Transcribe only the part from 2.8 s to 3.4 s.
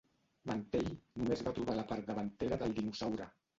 dinosaure.